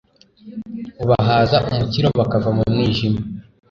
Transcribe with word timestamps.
ubahaza 1.03 1.57
umukiro 1.69 2.07
bakava 2.19 2.49
mu 2.57 2.63
mwijima 2.71 3.19